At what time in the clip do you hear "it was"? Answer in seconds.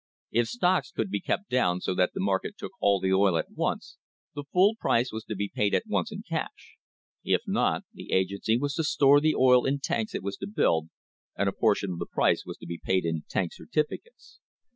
10.15-10.37